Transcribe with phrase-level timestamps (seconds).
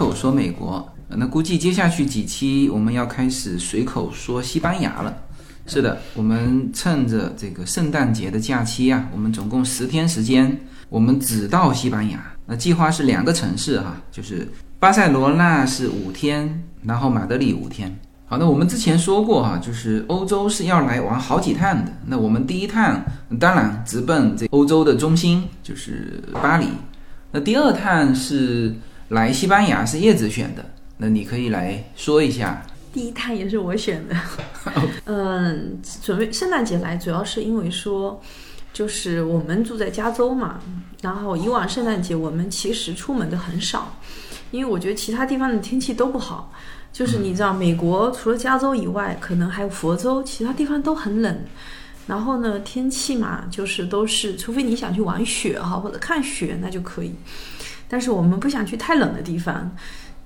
[0.00, 5.14] 口说美国，那估计接下去几期我们要开始随口说西班牙了。
[5.66, 10.58] 是的，我们趁着这个圣诞节的假期啊，我们总共十天时间，
[10.88, 12.18] 我们只到西班牙。
[12.46, 14.48] 那计划是两个城市哈，就是
[14.78, 17.94] 巴塞罗那是五天，然后马德里五天。
[18.24, 21.92] 好，那我们之前说过哈，就是欧洲是要来玩好几趟的。
[22.06, 23.04] 那我们第一趟
[23.38, 26.68] 当然直奔这欧洲的中心，就是巴黎。
[27.32, 28.74] 那第二趟是
[29.10, 30.64] 来西班牙，是叶子选的。
[30.98, 32.62] 那你可以来说一下。
[32.92, 34.16] 第一趟也是我选的。
[35.06, 38.20] 嗯，准备圣诞节来，主要是因为说，
[38.72, 40.60] 就是我们住在加州嘛，
[41.02, 43.96] 然后以往圣诞节我们其实出门的很少，
[44.52, 46.52] 因为我觉得其他地方的天气都不好。
[46.92, 51.38] 就是你知道，美国除了加州以外，可能还有佛州，其他地方都很冷。
[52.06, 57.12] 然后呢，天气嘛，就是都是，除非你想去玩雪哈，或者看雪，那就可以。
[57.90, 59.70] 但是我们不想去太冷的地方。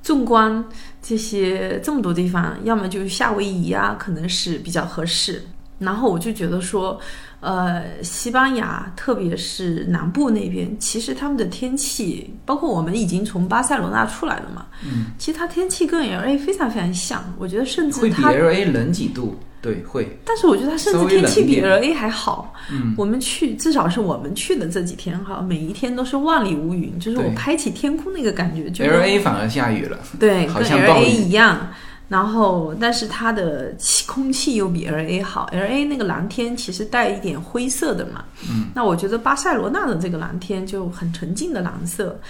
[0.02, 0.64] 纵观
[1.02, 5.42] 这些这么多地方，要么就是夏威夷啊，可能是比较合适。
[5.78, 7.00] 然后我就觉得说。
[7.40, 20.06] 呃，西班牙，特别是南部那边，其实他们的天气，包括我们已经从巴塞罗那出来了嘛，嗯，其实它天气跟 L A 非常非常像，我觉得甚至会比 L A 冷几度，对，会。
[20.26, 22.52] 但是我觉得它甚至天气比 L A 还好。
[22.70, 28.68] 嗯，我们去，至少是我们去的这几天哈，每一天都是万里无云，就是我拍起天空那个感觉。
[28.70, 31.66] 就 L A 反而下雨了，对，跟 L A 一样。
[32.06, 38.22] 然后，但是它的气空气又比 L A 好，L A 那个蓝天其实带一点灰色的嘛。
[38.46, 42.20] 嗯，那我觉得巴塞罗那的这个蓝天就很纯净的蓝色，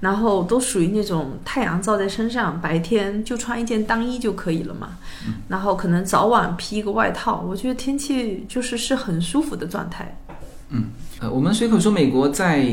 [0.00, 4.96] 然后都属于那种太阳照在身上，白天就穿一件单衣就可以了嘛。
[5.26, 10.16] 嗯，然后可能早晚披一个外套，我觉得天气就是是很舒服的状态。
[10.70, 10.84] 嗯，
[11.20, 12.68] 呃，我们随口说美国在。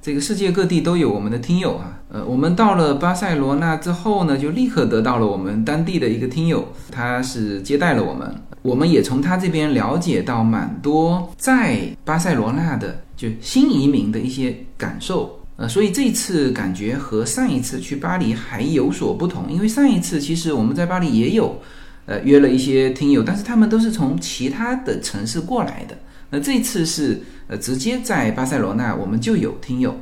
[0.00, 21.60] 这个世界各地都有我们的听友啊，呃，我们到了巴塞罗那之后呢，就立刻得到了我们当地的一个听友，他是接待了我们，我们也从他这边了解到蛮多在巴塞罗那的就新移民的一些感受，呃，所以这次感觉和上一次去巴黎还有所不同，因为上一次其实我们在巴黎也有，
[22.06, 25.98] 呃，约了一些听友，但是他们都是从其他的城市过来的。
[26.30, 29.98] 那这次是呃直接在巴塞罗那，我们就有听友，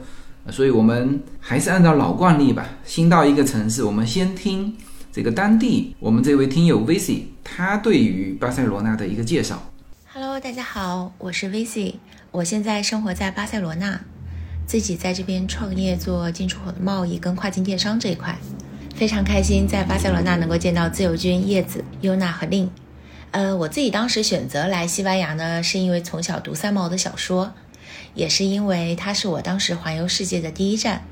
[0.51, 2.69] 所以我们还是按照老惯例吧。
[2.85, 4.77] 新到一个城市，我们先听
[5.11, 9.73] 这个当地我们这位听友 Vic，他对于巴塞罗那的一个介绍。
[10.13, 11.95] Hello，大家好，我是 Vic，
[12.31, 13.99] 我现在生活在巴塞罗那，
[14.67, 18.37] 自己在这边创业做进出口的贸易跟跨境电商这一块，
[18.97, 22.69] 非常开心在巴塞罗那能够见到自由军叶子、优娜和令。
[23.31, 27.53] 呃，我自己当时选择来西班牙呢，是因为从小读三毛的小说，
[28.15, 31.03] 也是因为它是我当时环游世界的第一站，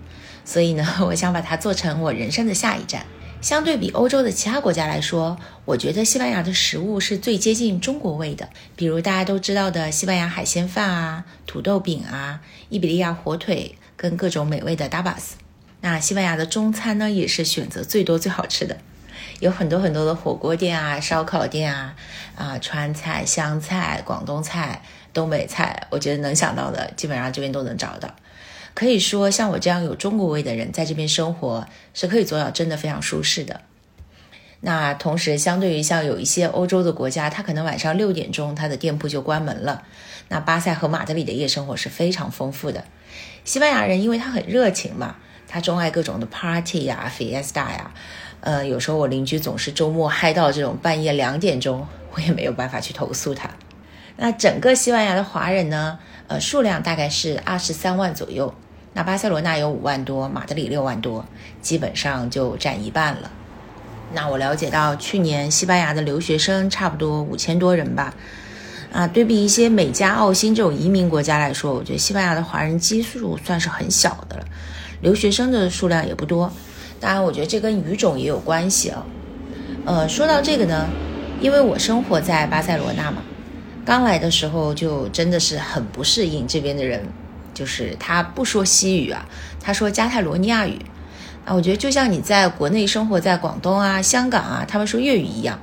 [0.44, 3.06] 所以呢， 我想把它做成我人生的下一站。
[3.44, 12.40] 相对比欧洲的其他国家来说，我觉得西班牙的食物是最接近中国味的，比如大家都知道的西班牙海鲜饭啊、土豆饼啊、
[12.70, 15.32] 伊比利亚火腿跟各种美味的 tapas。
[15.82, 18.78] 那西班牙的中餐呢，也是选择最多、最好吃的。
[19.40, 21.94] 有很多很多的火锅店啊、烧烤店啊、
[22.36, 24.80] 啊川菜、湘菜、广东菜、
[25.12, 28.08] 东北菜，我觉得能想到的基本上这边都能找到。
[28.74, 33.60] 可以说，像我这样有中国味的人在这边生活是可以做到真的非常舒适的。
[34.60, 39.82] 那同时，相对于像有一些欧洲的国家，它可能晚上六点钟它的店铺就关门了。
[40.28, 42.84] 那巴塞和马德里的夜生活是非常丰富的。
[43.44, 47.92] 西班牙人因为他很热情嘛，他钟爱各种的 party 呀、fiesta 呀。
[48.40, 53.50] 呃，有时候我邻居总是周末嗨到这种半夜两点钟，我也没有办法去投诉他。
[54.16, 58.54] 那整个西班牙的华人呢，呃，数量大概是二十三万左右。
[58.94, 61.26] 那巴塞罗那有五万多，马德里六万多，
[61.60, 63.30] 基本上就占一半了。
[64.12, 68.14] 那我了解到，去年西班牙的留学生差不多五千多人吧。
[68.92, 74.44] 啊，对比一些美加、澳新这种移民国家来说，我觉得西班牙的华人基数算是很小的了，
[75.00, 76.48] 留学生的数量也不多。
[77.00, 79.04] 当然，我觉得这跟语种也有关系啊。
[79.84, 80.86] 呃，说到这个呢，
[81.40, 83.20] 因为我生活在巴塞罗那嘛，
[83.84, 87.04] 刚来的时候就真的是很不适应这边的人，
[87.54, 89.26] 就是他不说西语啊，
[89.60, 90.78] 他说加泰罗尼亚语
[91.46, 91.54] 啊。
[91.54, 95.58] 我觉得就像你在国内生活在广东啊、香港啊，他们说粤语一样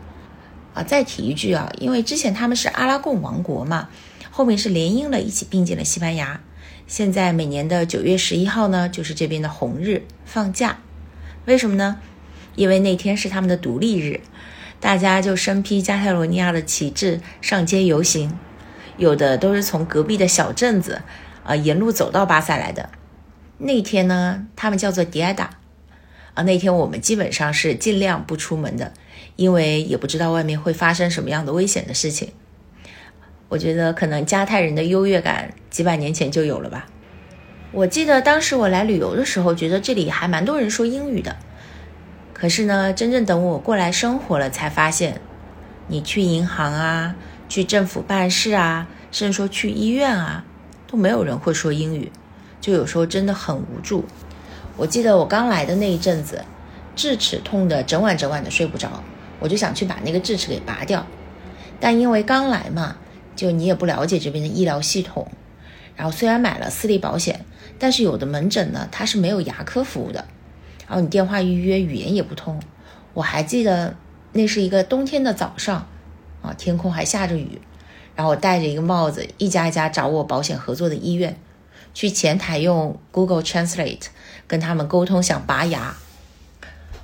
[0.74, 0.82] 啊。
[0.82, 3.90] 再提一句啊，因为之前他们是阿拉贡王国嘛，
[4.32, 6.40] 后面是联姻了，一起并进了西班牙。
[6.88, 10.80] 现在每年的九月十一号呢，就是这边的红日，放假。
[11.46, 11.98] 为什么呢？
[12.56, 14.20] 因为那天是他们的独立日，
[14.82, 18.38] 大家就身披加泰罗尼亚的旗帜上街游行，
[18.98, 21.02] 有的都是从隔壁的小镇子，
[21.44, 22.90] 呃，沿路走到巴塞来的。
[23.58, 25.52] 那天呢，他们叫做迪埃达，
[26.34, 28.94] 啊，那天我们基本上是尽量不出门的，
[29.36, 32.32] 因为也不知道外面会发生什么样的危险的事情。
[33.50, 36.88] 我觉得可能加泰人的优越感几百年前就有了吧。
[37.74, 41.36] 我记得当时我来旅游的时候，觉得这里还蛮多人说英语的。
[42.34, 45.22] 可是呢，真正等我过来生活了，才发现，
[45.88, 47.16] 你去银行啊，
[47.48, 50.44] 去政府办事啊，甚至说去医院啊，
[50.92, 52.12] 都没有人会说英语，
[52.60, 54.04] 就有时候真的很无助。
[54.76, 56.44] 我记得我刚来的那一阵子，
[56.96, 59.02] 智齿痛的整晚整晚的睡不着，
[59.40, 61.08] 我就想去把那个智齿给拔掉，
[61.80, 62.98] 但因为刚来嘛。
[63.34, 65.26] 就你也不了解这边的医疗系统，
[65.96, 67.44] 然后虽然买了私立保险，
[67.80, 70.26] 但是有的门诊呢它是没有牙科服务的，
[70.86, 72.62] 然后你电话预约语言也不通。
[73.14, 73.96] 我还记得
[74.34, 75.88] 那是一个冬天的早上，
[76.44, 77.62] 啊天空还下着雨，
[78.16, 81.38] 然后我戴着一个帽子，一家一家找我保险合作的医院，
[81.94, 84.08] 去前台用 Google Translate
[84.48, 85.96] 跟他们沟通想拔牙。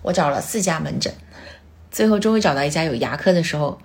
[0.03, 1.13] 我找了四家门诊，
[1.91, 3.79] 最后终于找到一家有牙科的时候。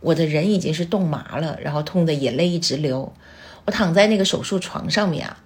[0.00, 3.12] 我的人已经是冻麻了，然后痛得眼泪一直流。
[3.64, 5.38] 我躺在那个手术床上面啊，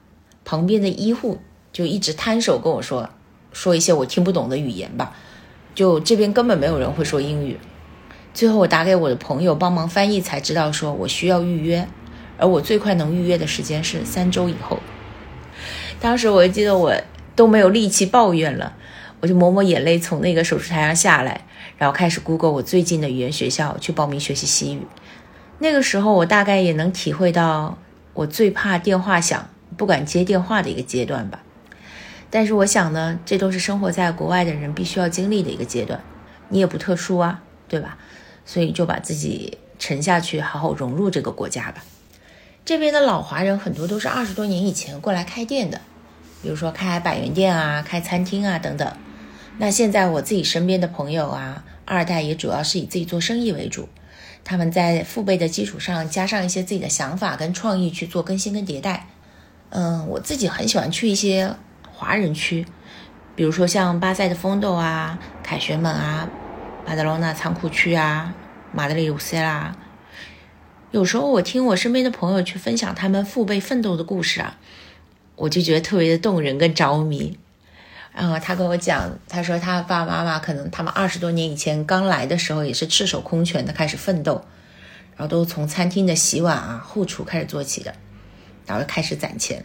[0.45, 1.39] 旁边的医护
[1.73, 3.09] 就一直摊手跟我说，
[3.53, 5.17] 说一些我听不懂的语言吧。
[5.75, 7.59] 就这边根本没有人会说英语。
[8.33, 11.87] 最后我打给我的朋友帮忙翻译，才知道说我需要预约，
[12.39, 14.79] 而我最快能预约的时间是三周以后。
[16.01, 16.95] 当时我记得我
[17.37, 18.73] 都没有力气抱怨了，
[19.21, 21.43] 我就抹抹眼泪从那个手术台上下来。
[21.77, 24.83] 然后开始 Google 我最近的语言学校去报名学习西语。
[25.59, 27.79] 那个时候我大概也能体会到
[28.13, 31.41] 我最怕电话响、不敢接电话的一个阶段吧。
[32.29, 36.01] 但是我想呢，这都是生活在国外的人必须要经历的一个阶段。
[36.49, 37.97] 你也不特殊啊，对吧？
[38.51, 41.85] 所以就把自己沉下去，好好融入这个国家吧。
[42.65, 45.81] 这边的老华人很多都是二十多年以前过来开店的，
[46.43, 48.93] 比如说开百元店啊、开餐厅啊等等。
[49.59, 51.63] 那现在我自己身边的朋友啊。
[51.87, 53.89] 二代也主要是以自己做生意为主，
[54.45, 59.09] 他们在父辈的基础上加上一些自己的想法跟创意去做更新跟迭代。
[59.71, 61.53] 嗯，我自己很喜欢去一些
[61.91, 62.65] 华人区，
[63.35, 66.31] 比如说像巴塞的风豆啊、凯旋门啊、
[66.87, 68.33] 巴德罗那仓库区啊、
[68.73, 69.77] 马德里乌塞啦。
[70.91, 74.59] 有时候我听我身边的朋友去分享他们父辈奋斗的故事啊，
[75.37, 77.39] 我就觉得特别的动人跟着迷。
[78.13, 84.45] 然后他跟我讲，他说他爸爸妈妈可能他们二十多年以前刚来的时候也是赤手空拳的开始奋斗，
[85.17, 87.95] 然后都从餐厅的洗碗啊、后厨开始做起的，
[88.67, 89.65] 然后开始攒钱，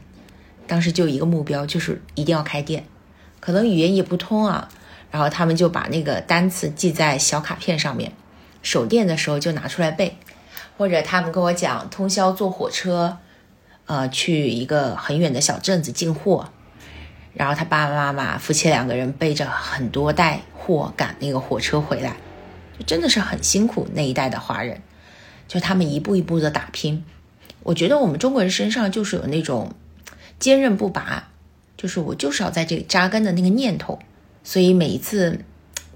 [0.67, 2.85] 当时就一个目标就是一定要开店，
[3.39, 4.69] 可能语言也不通啊，
[5.09, 8.11] 然后他们就把那个单词记在小卡片上面，
[8.65, 10.17] 守店的时候就拿出来背，
[10.75, 13.19] 或者他们跟我讲通宵坐火车，
[13.85, 16.49] 呃，去一个很远的小镇子进货。
[17.35, 22.17] 然后他爸爸妈妈夫妻两个人背着很多袋货赶那个火车回来，
[22.79, 23.87] 就真的是很辛苦。
[23.93, 24.81] 那一代的华人，
[25.47, 27.05] 就他们一步一步的打拼。
[27.61, 29.73] 我觉得我们中国人身上就是有那种
[30.39, 31.29] 坚韧不拔，
[31.77, 33.99] 就是我就是要在这里扎根的那个念头。
[34.43, 35.41] 所以每一次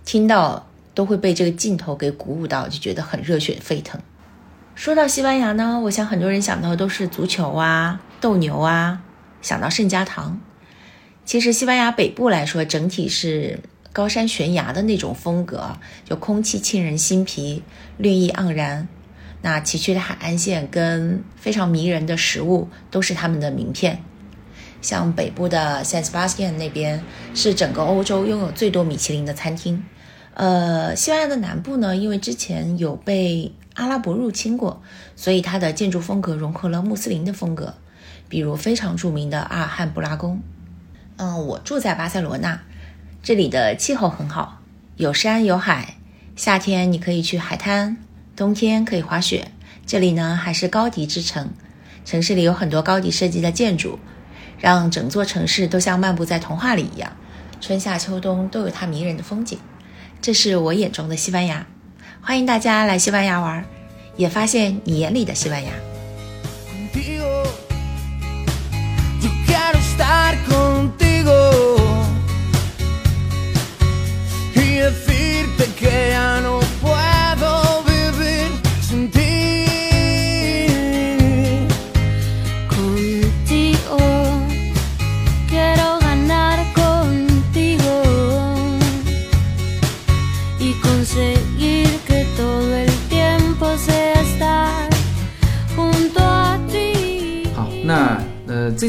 [0.05, 3.99] 听到都会被这个镜头给鼓舞到，就觉得很热血沸腾。
[4.75, 9.01] 说到西班牙呢，我想很多人想到都是足球啊、斗牛啊，
[9.41, 10.39] 想到圣家堂。
[11.25, 13.59] 其实西班牙北部来说，整体是
[13.91, 17.61] 高山悬崖的那种风格，就空气沁人心脾，
[17.97, 18.87] 绿意盎然。
[19.41, 24.03] 那崎岖的海岸线跟非常迷人的食物都是他们的名片。
[24.81, 27.03] 像北部的 San Sebastian 那边
[27.35, 29.83] 是整个欧洲拥有最多米其林的餐厅。
[30.39, 34.81] 呃，西班牙的南部呢，因为之前有被阿拉伯入侵过，
[35.13, 37.73] 所以它的建筑风格融合了穆斯林的风格，
[38.29, 40.39] 比如非常著名的阿尔汉布拉宫。
[41.17, 42.57] 嗯，我住在巴塞罗那，
[43.21, 44.61] 这里的气候很好，
[44.95, 45.95] 有山有海。
[46.37, 47.97] 夏天你可以去海滩，
[48.37, 49.51] 冬天可以滑雪。
[49.85, 51.49] 这里呢还是高迪之城，
[52.05, 53.99] 城市里有很多高迪设计的建筑，
[54.57, 57.11] 让整座城市都像漫步在童话里一样。
[57.59, 59.59] 春夏秋冬都有它迷人的风景，
[60.21, 61.65] 这是我眼中的西班牙。
[62.21, 63.65] 欢迎大家来西班牙玩，
[64.17, 65.71] 也发现你眼里的西班牙。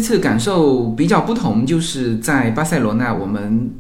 [0.00, 3.70] 这次感受比较不同，就是在巴塞罗那，我们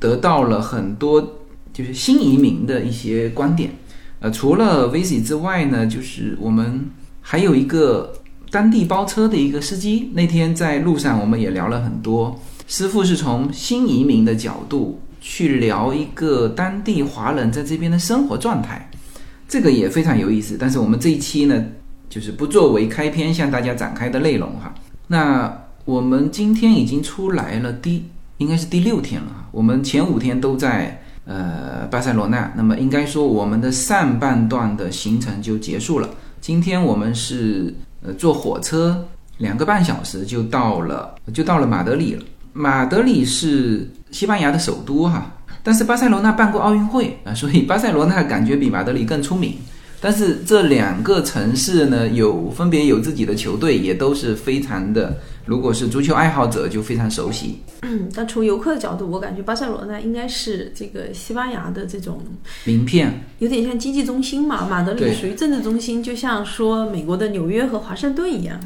[0.00, 3.70] 得到了很多就是新移民的一些观点。
[4.18, 8.12] 呃，除了 Visi 之外呢，就是我们还有一个
[8.50, 10.10] 当地包车的一个司机。
[10.14, 18.90] 那天在路上我们也聊了很多，师傅是从新移民的角度去聊一个当地华人在这边的生活状态，
[19.46, 20.56] 这个也非常有意思。
[20.58, 21.64] 但是我们这一期呢，
[22.10, 24.74] 就是不作为开篇向大家展开的内容哈。
[25.06, 28.04] 那我们今天已经出来了第
[28.36, 31.00] 应该是第六天了，我们前五天都在。
[31.24, 36.08] 呃，巴塞罗那，那么应该说我们的上半段的行程就结束了。
[36.40, 42.22] 今天我们是呃坐火车两个半小时就到了，就到了马德里了。
[42.54, 45.30] 马德里是西班牙的首都哈，
[45.62, 49.54] 但是巴塞罗那办过奥运会啊，所以巴塞罗那感觉比马德里更出名。
[50.00, 55.18] 但是这两个城市呢，有分别有自己的球队，也都是非常的。
[55.44, 57.60] 如果是足球爱好者，就非常熟悉。
[57.82, 62.20] 嗯，但从游客的角度，我感觉巴塞罗那应该是这个西班牙的这种
[62.64, 64.68] 名片，有点像经济中心嘛。
[64.68, 68.60] 马德里属于政治中心，就像说美国的纽约和华盛顿一样。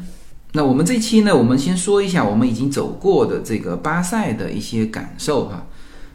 [0.51, 5.65] 那我们这期呢，我们先说一下我们已经走过的这个巴塞的一些感受哈。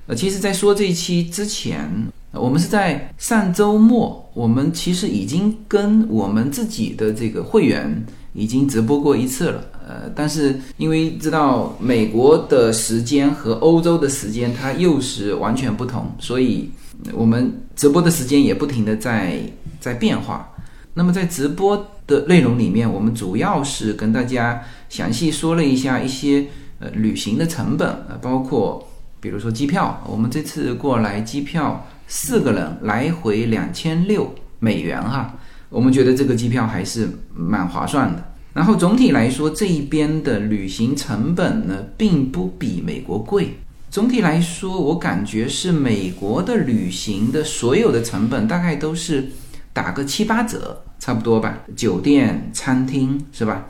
[0.07, 1.91] 呃，其实，在说这一期之前。
[2.33, 8.05] 我们是在上周末，我们其实已经跟我们自己的这个会员
[8.35, 9.65] 已经直播过一次了。
[9.89, 16.71] 呃，但是因为知道美国的时间和欧洲的时间它又是完全不同，所以
[17.15, 19.41] 我们直播的时间也不停的在
[19.81, 20.47] 在变化。
[20.93, 26.45] 那么在直播的内容里面，我们主要是跟大家详细说了一下一些
[26.79, 28.87] 呃旅行的成本，呃，包括
[29.19, 31.83] 比如说机票，我们这次过来机票。
[32.09, 35.35] 四个人来回两千六美元哈，
[35.69, 38.33] 我们觉得这个机票还是蛮划算的。
[38.55, 43.59] 然后总体来说，这一边的旅行成本呢，并不比美国贵。
[43.91, 49.31] 总体来说，我感觉是美国的旅行的所有的成本大概都是
[49.73, 51.59] 打个七八折，差不多吧。
[51.77, 53.67] 酒店、餐厅是吧？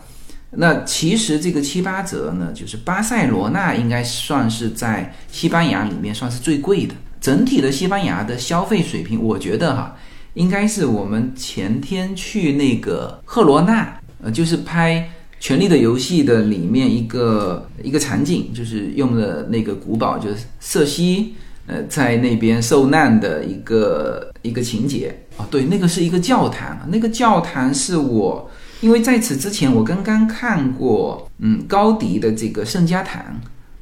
[0.53, 6.95] 那其实这个七八折呢，就是巴塞罗那应该算是在西班牙里面算是最贵的。
[7.21, 9.97] 整体的西班牙的消费水平，我觉得哈，
[10.35, 15.01] 应该是我们前天去那个赫罗纳，呃，就是拍
[15.41, 21.35] 《权力的游戏》的里面一个一个场景，就是用的那个古堡，就是瑟西，
[21.67, 25.47] 呃，在那边受难的一个一个情节啊。
[25.51, 28.49] 对，那个是一个教堂，那个教堂是我，
[28.81, 33.23] 因为在此之前我刚刚看过，嗯，高迪的这个圣家堂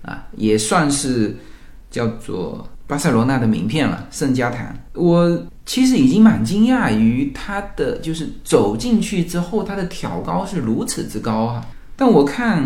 [0.02, 1.36] 啊，也算是
[1.90, 2.66] 叫做。
[2.86, 4.72] 巴塞罗那的名片了，圣家堂。
[4.92, 11.66] 我其实已经蛮惊讶于它的，就是走进去之后，它的挑高是如此之高啊。
[11.96, 12.64] 但我看，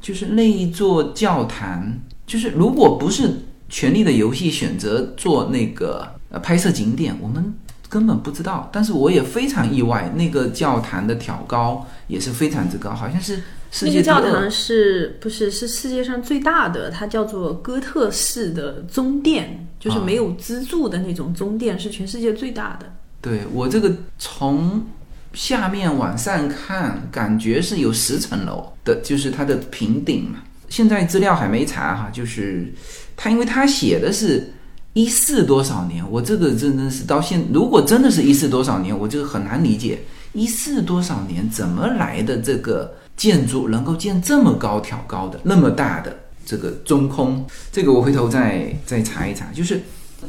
[0.00, 1.92] 就是那一座教堂，
[2.26, 3.28] 就是如果不是
[3.68, 7.54] 《权力的游戏》选择做那个呃拍摄景点，我们
[7.88, 8.68] 根本不知道。
[8.70, 13.42] 但是我也非常意外，那个教堂的挑高也是非常之高，好像是。
[13.82, 16.90] 那个教堂是不是是世界上最大的？
[16.90, 22.86] 它叫做哥特式的宗殿，就是没有支柱的那种宗殿，是全世界最大的。
[23.20, 24.86] 对我这个从
[25.32, 30.38] 下面往上看，感觉是有十层楼的，就是它的平顶嘛。
[30.68, 32.72] 现在资料还没查哈，就是
[33.16, 34.52] 他，因为他写的是
[34.92, 39.98] 一四多少年，我这个真的是到现，如果真的是一四多少年，我就很难理解
[40.32, 42.94] 一四多少年怎么来的这个。
[43.16, 49.46] 建筑能够建这么高挑高的那么大的这个中空，这个我回头再再查一查。
[49.54, 49.80] 就是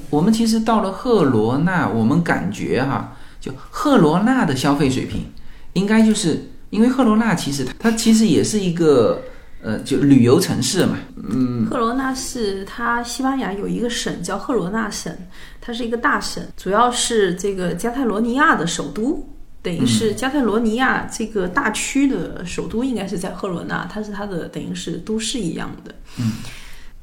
[0.09, 5.25] 我们其实到了赫罗纳，我们感觉哈，就赫罗纳的消费水平，
[5.73, 9.21] 应该就是因为赫罗纳其实它其实也是一个
[9.63, 10.97] 呃就旅游城市嘛。
[11.29, 15.11] 嗯，赫罗纳是它西班牙有一个省叫赫罗纳省，
[15.59, 19.27] 它是一个大省，主要是这个加泰罗尼亚的首都。
[19.65, 25.95] 等于是加泰罗尼亚这个大区的首都应该是在赫罗纳，它是它的等于是都市一样的。
[26.19, 26.33] 嗯，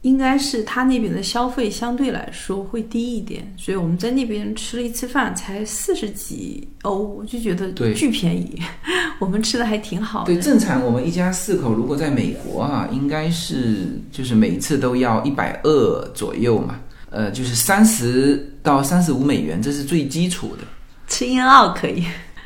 [0.02, 8.62] 应该是它那边的消费相对来说会低一点，所以我们在那边吃了一次饭才四十几欧，我就觉得巨便宜。
[9.18, 10.32] 我们吃的还挺好的。
[10.32, 16.78] 对，正常我们一家四口如果在美国啊，应该是就是每次都要一百二左右嘛，
[17.10, 20.62] 呃，就是三十到三十五美元，这是最基础的。
[21.08, 22.04] 吃英澳可以。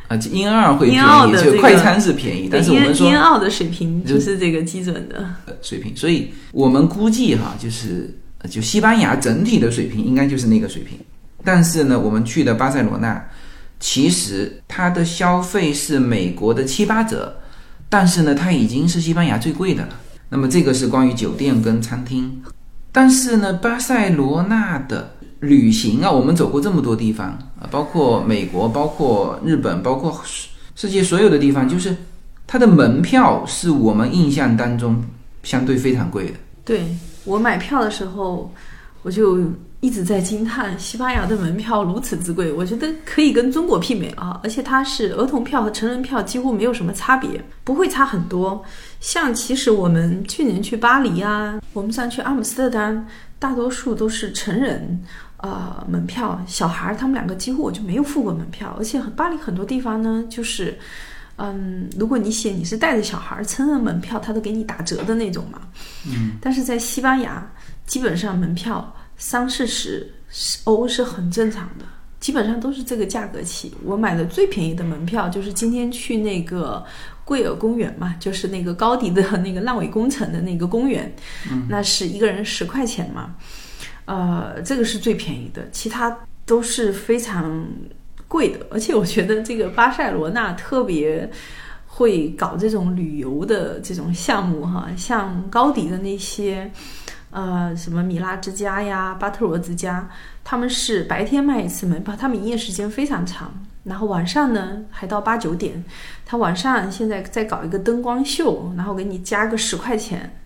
[0.08, 5.28] 啊，英二会便宜，就快餐是便宜，但是我们说英澳的水平就是这个基准的
[5.62, 8.16] 水平，所以我们估计哈，就是
[8.48, 10.98] 就西班牙整体的水平应该就是那个水平，
[11.42, 13.20] 但是呢，我们去的巴塞罗那，
[13.80, 17.36] 其实它的消费是美国的七八折，
[17.88, 19.88] 但是呢，它已经是西班牙最贵的了。
[20.28, 22.42] 那么这个是关于酒店跟餐厅。
[22.92, 30.20] 但是呢，巴塞罗那的旅行啊，我们走过这么多地方啊，包括美国，包括日本，包括
[30.74, 31.96] 世界所有的地方，就是
[32.46, 35.02] 它的门票是我们印象当中
[35.42, 36.34] 相对非常贵的。
[36.64, 36.84] 对
[37.24, 38.52] 我买票的时候，
[39.02, 39.40] 我就
[39.80, 44.40] 一直在惊叹西班牙的门票如此之贵，我觉得可以跟中国媲美啊！
[44.42, 48.60] 而且它是儿童票和成人票几乎没有什么差别，不会差很多。
[49.00, 53.06] 像其实我们去年去巴黎啊，我们上去阿姆斯特丹，
[53.38, 55.00] 大多数都是成人，
[55.38, 60.78] 呃，门票，小孩儿他们两个几乎我就没有付过门票，而且巴黎很多地方呢，就是，
[61.36, 65.60] 嗯，如果你写你是带着小孩儿成人门票，他都给你打折的那种嘛，
[66.06, 67.46] 嗯，但是在西班牙，
[67.86, 70.10] 基本上门票三四十
[70.64, 71.84] 欧是很正常的。
[72.18, 73.72] 基本上都是这个价格起。
[73.84, 76.84] 我买的最便宜的门票就是今天去那个
[77.24, 81.14] 贵尔公园嘛，就是那个高迪的那个烂尾工程的那个公园，
[81.68, 83.36] 那是一个人十块钱嘛。
[84.06, 87.66] 呃，这个是最便宜的，其他都是非常
[88.26, 88.66] 贵的。
[88.70, 91.30] 而且我觉得这个巴塞罗那特别
[91.86, 96.70] 会搞这种旅游的这种项目哈，像高迪的那些。
[97.30, 100.08] 呃，什么米拉之家呀，巴特罗之家，
[100.42, 103.52] 他们是白天卖一次门票，他们营业时间非常长，
[103.84, 105.84] 然后晚上呢还到八九点。
[106.24, 110.38] 他晚上现在再搞一个灯光秀，然后给你加个十块钱，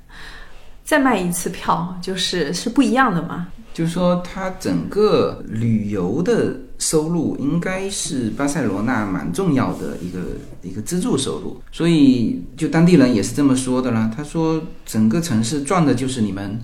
[0.90, 3.46] 再卖一次票，就是是不一样的嘛。
[3.72, 10.18] 就是说，它整个旅游的收入应该是巴塞罗那蛮重要的一个
[10.62, 14.10] 一个支柱收入，所以就当地人也是这么说的啦。
[14.16, 16.58] 他说，整个城市赚的就是你们。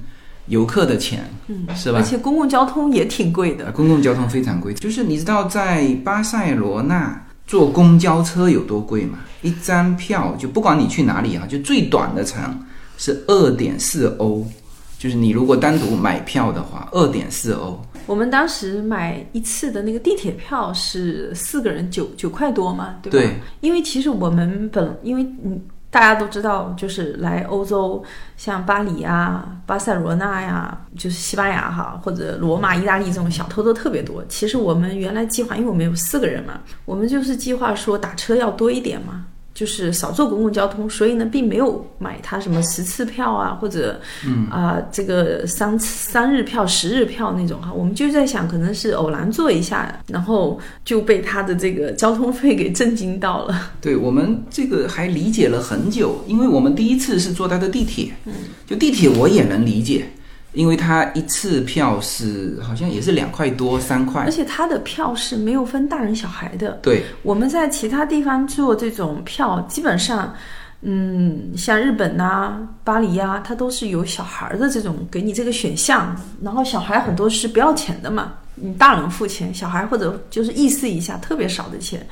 [0.48, 1.98] 游客的钱，嗯，是吧？
[1.98, 3.72] 而且公共交通也挺贵的。
[3.72, 9.18] 公共交通非常贵，就是你知道在巴塞罗那坐公交车有多贵吗？
[9.42, 12.40] 一张票就不管你去哪里啊，就最短的程
[12.96, 14.46] 是二点四欧，
[14.98, 17.80] 就是你如果单独买票的话，二点四欧。
[18.06, 23.18] 我们当时买一次的那个地铁票是四个人九九块多嘛，对吧？
[23.18, 23.40] 对。
[23.60, 25.60] 因为其实我们本因为嗯。
[25.88, 28.04] 大家都知道，就是来欧洲，
[28.36, 34.22] 像巴黎呀、巴塞罗那呀，就是西班牙哈，或者罗马、意大利这种小偷都特别多。
[34.28, 39.24] 其实我们原来计划，因为我们有四个人嘛，我们就是计划说打车要多一点嘛。
[39.56, 47.72] 就是少坐公共交通，所以呢，并没有买他什么十次票啊，或者，嗯啊，这个三三日票、十日票那种哈。
[47.72, 53.72] 我们就在想，可能是偶然坐一下，然后就被他的这个交通费给震惊到了。
[53.80, 58.34] 对我们这个还理解了很久，因为我们第一次是坐他的地铁，嗯，
[58.66, 60.06] 就地铁我也能理解。
[60.56, 66.70] 因为它一次票是好像也是两块多三块，而且它的票是没有分大人小孩的。
[66.82, 70.34] 对，我们在其他地方做这种票，基本上，
[70.80, 82.04] 嗯，像日本呐、巴黎呀，它都是有小孩的这种给你这个选项，然后小孩很多是不要钱的嘛，你大人付钱，小孩或者就是意思一下特别少的钱。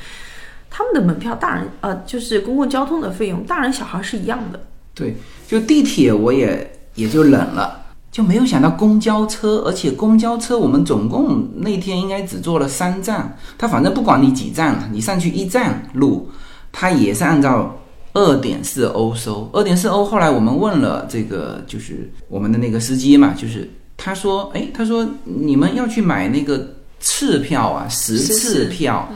[0.68, 4.60] 他们的门票，大人呃就是公共交通的费用，大人小孩是一样的。
[4.94, 5.16] 对，
[5.48, 7.80] 就地铁我也也就忍了。
[8.14, 16.30] 就没有想到公交车，而且公交车我们总共那天应该只坐了三站，他反正不管你几站了，你上去一站路，
[16.70, 17.76] 他也是按照
[18.12, 19.50] 二点四欧收。
[19.52, 29.08] 二点四欧，后来我们问了这个就是我们的那个司机嘛，就是他说，哎，他说你们要去买那个次票啊，十次票，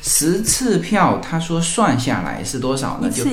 [0.00, 3.10] 十次票，他说算下来是多少呢？
[3.10, 3.24] 就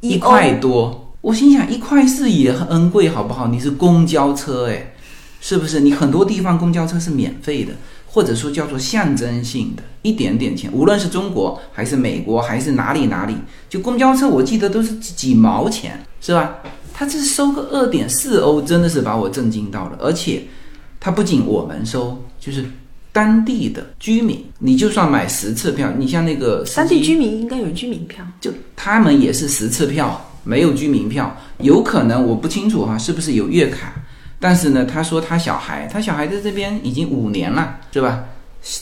[0.00, 1.09] 一块多。
[1.20, 3.46] 我心想，一块四也很恩贵，好不好？
[3.46, 4.94] 你是公交车，诶，
[5.40, 5.78] 是不是？
[5.78, 7.74] 你很多地方公交车是免费的，
[8.06, 10.72] 或者说叫做象征性的，一点点钱。
[10.72, 13.36] 无论是中国还是美国还是哪里哪里，
[13.68, 16.54] 就公交车，我记得都是几几毛钱，是吧？
[16.94, 19.98] 他这收个二点四欧，真的是把我震惊到了。
[20.00, 20.42] 而且，
[20.98, 22.64] 他不仅我们收，就是
[23.12, 30.26] 当地的居民，你就算买十次票，你像那个当地居民应该有居民票，就他们也是十次票。
[30.44, 33.92] 没有居民票，有可能我不清楚哈，是不是有月卡？
[34.38, 38.24] 但是呢，他说他小孩，他小孩在这边已经五年了，是吧？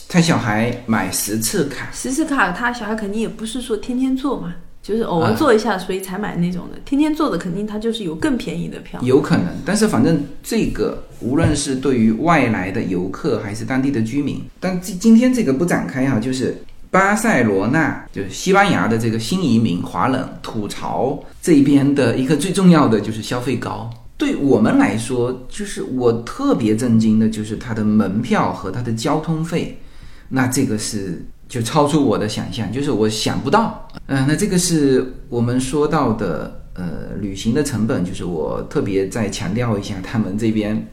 [0.07, 6.79] 他小孩买十次卡，十次卡，他小孩肯定也不是说天天坐嘛，就是偶尔坐一下，所以才买那种的。
[6.85, 9.45] 天天坐的肯定他就是有更便宜的票，有可能。
[9.65, 16.57] 但是反正这个无论是对于外来的游客还是当地的居民，但今今天这个不展开哈，就是。
[16.91, 23.89] 巴塞罗那就是西班牙的这个新移民华人吐槽这边的一个最重要的就是消费高。
[24.17, 29.79] 对我们来说，就是我特别震惊的就是它的门票和它的交通费，
[30.27, 33.87] 那这个是就超出我的想象，就是我想不到。
[34.07, 40.85] 嗯，那这个是我们说到的呃旅行的成本，就是我特别再强调一下他们这边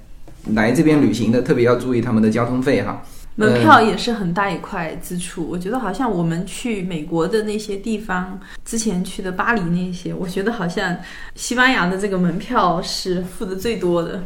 [0.52, 3.02] 来这边旅行的，特别要注意他们的交通费哈。
[3.38, 10.96] 门票也是很大一块支出，我觉得好像我们去美国的那些地方，之前去的巴黎那些，我觉得好像
[11.34, 14.22] 西班牙的这个门票是付的最多的。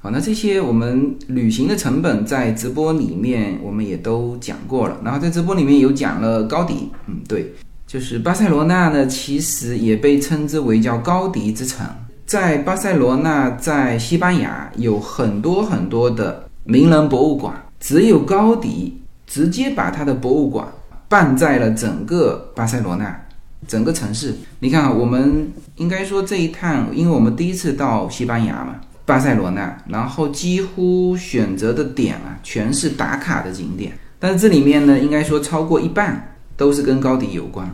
[0.00, 7.54] 好，那这些我们旅行的成本在直播里面我们也都讲过了，然后在直播里面有讲了高迪，嗯，对，
[7.86, 11.86] 就是巴塞罗那呢，其实也被称之为叫高迪之城，
[12.26, 17.54] 在巴塞罗那，在西班牙有很多很多的名人博物馆。
[17.82, 20.68] 只有高迪直接把他的博物馆
[21.08, 23.26] 办在了整个巴塞罗那，
[23.66, 24.32] 整个城市。
[24.60, 33.92] 你看啊，我们应该说这一趟，因为我们第一次到西班牙嘛，巴塞罗那，然后几乎选择的点啊，全是打卡的景点。
[34.20, 37.66] 但是这里面呢，应该说超过一半都是跟高迪有关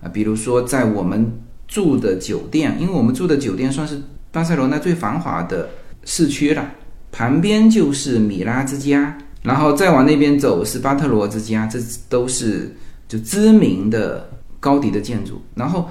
[0.00, 0.08] 啊。
[0.12, 1.28] 比如说在我们
[1.66, 5.68] 住的酒店，因为我们住的酒店算是巴塞罗那最繁华的
[6.04, 6.70] 市区了，
[7.10, 9.18] 旁边就是米拉之家。
[9.42, 12.76] 然后再往那边走是巴特罗之家，这都是
[13.08, 14.28] 就知名的
[14.60, 15.40] 高迪的建筑。
[15.54, 15.88] 然后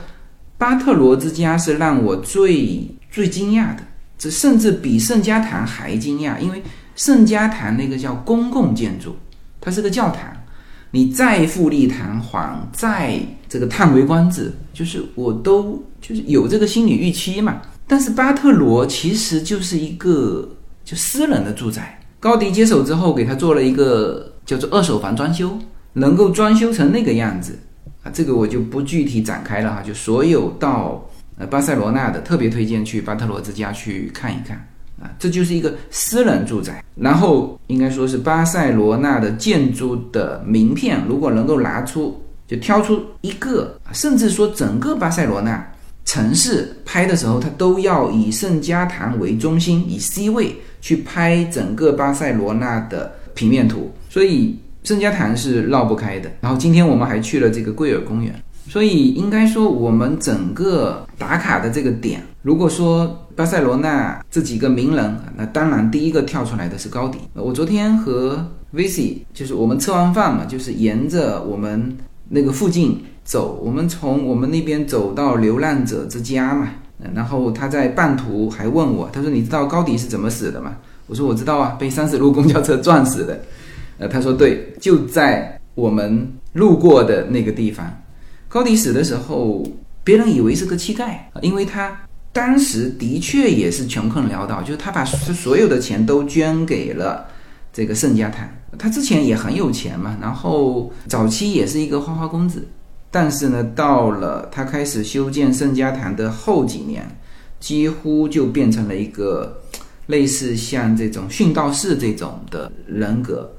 [0.58, 3.84] 巴特罗之家是让我最最惊讶的，
[4.18, 6.62] 这甚至比圣家堂还惊讶，因为
[6.96, 9.16] 圣家堂那个叫公共建筑，
[9.60, 10.32] 它是个教堂，
[10.92, 17.62] 你再富丽堂皇，再这个叹为观止，就是我都就是有这个心理预期嘛。
[17.88, 20.48] 但是巴特罗其实就是一个
[20.86, 21.99] 就私人的住宅。
[22.20, 25.58] 高迪接手之后，给他做了一个叫做二手房装修，
[25.94, 27.58] 能够装修成那个样子
[28.04, 29.82] 啊，这个我就不具体展开了哈。
[29.82, 34.58] 就所有到呃巴塞罗那的，特别推荐去巴特罗之家去看一看
[35.02, 36.84] 啊，这就是一个私人住宅。
[36.96, 45.66] 然后应该说是巴塞罗那的建筑的名片，如果能够拿出就挑出一个，甚至说整个巴塞罗那
[46.04, 50.54] 城市拍的时候，它都要以圣家堂为中心，以 C 位。
[50.82, 56.32] 去拍整个巴塞罗那的平面图，所以圣家堂是绕不开的。
[56.42, 58.34] 然后今天我们还去了这个贵尔公园，
[58.68, 67.20] 所以应该说我们整个打卡的这个点，如果说巴塞罗那这几个名人，那当然第一个跳出来的是高迪。
[67.34, 71.98] 我昨天和 Vici 就是我们吃完饭嘛，就是沿着我们
[72.30, 76.70] 那个附近走，我们从我们那边走到流浪者之家嘛。
[77.16, 80.76] 然后他在半途还问我，他说：“你知道高迪是怎么死的吗？”
[81.08, 83.42] 我说：“我知道啊，被三十路公交车撞死的。”
[83.98, 88.02] 呃，他说：“对，就在我们路过的那个地方。
[88.48, 89.66] 高迪死的时候，
[90.04, 92.02] 别人以为是个乞丐，因为他
[92.34, 97.26] 当时的确也是穷困潦倒，就是他把所有的钱都捐给了
[97.72, 98.48] 这个圣家堂。
[98.78, 102.68] 他之前也很有钱嘛，然后早期也是一个花花公子。”
[103.12, 107.04] 但是呢，到了他开始修建圣家堂的后几年，
[107.60, 109.62] 几乎就变成了一个
[110.06, 113.52] 类似像这种殉道士这种的人格，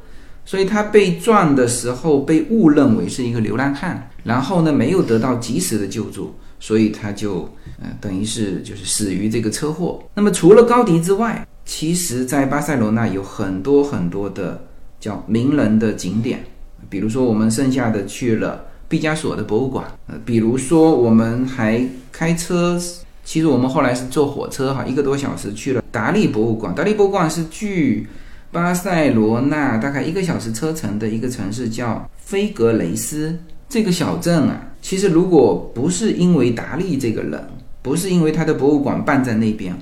[0.44, 7.48] 所以他被撞的时候被误认为是一个流浪汉，然后呢没有得到及时的救助，所以他就
[7.82, 10.00] 呃等于是就是死于这个车祸。
[10.14, 14.64] 那么除了高迪之外，其实在巴塞罗那有很多很多的
[15.00, 16.44] 叫名人的景点，
[16.88, 18.66] 比如说我们剩下的去了。
[18.90, 22.76] 毕加索的博物馆，呃，比如说我们还开车，
[23.24, 26.74] 其实我们后来是坐火车哈，一个多小时去了达利博物馆。
[26.74, 28.08] 达利博物馆是距
[28.50, 33.38] 巴塞罗那大概一个小时车程的一个城市，叫菲格雷斯。
[33.68, 37.40] 这个小镇啊，其实如果不是因为达利这个人，
[37.82, 39.72] 不是因为他的博物馆办在那边，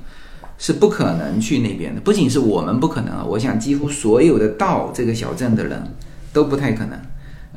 [0.59, 2.01] 是不可能去那边的。
[2.03, 5.83] 不仅是我们不可能啊，我想几乎所有的到这个小镇的人
[6.31, 7.01] 都不太可能。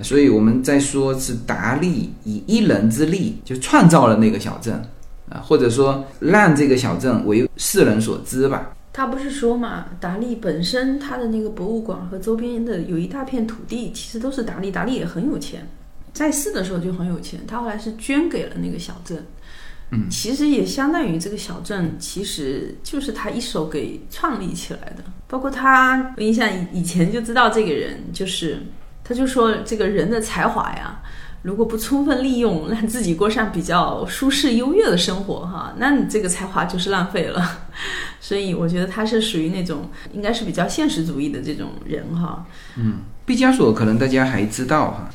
[0.02, 4.74] 所以我们在说是达利以一人之力就创造了那个小镇，
[5.30, 8.74] 啊，或者说让这个小镇为世人所知吧。
[8.94, 14.70] 他不是说嘛，达利本身他的那个博物馆和周边的有一大片土地，其实都是达利。
[14.70, 15.68] 达利也很有钱，
[16.12, 17.40] 在世的时候就很有钱。
[17.48, 19.26] 他后来是捐给了那个小镇，
[19.92, 25.04] 嗯，其实也相当于这个小镇其实就是他一手给创立起来的。
[25.28, 28.62] 包括他，我印象以以前就知道这个人就是。
[29.12, 31.02] 他就说：“这个人的才华呀，
[31.42, 37.60] 如果不充分利用， 让自己过上比较舒适优越的生活，哈，那你这个才华就是浪费了。
[38.22, 42.46] 所以我觉得他是属于那种应该是比较现实主义的这种人，哈。
[42.78, 45.10] 嗯，毕加索可能大家还知道哈，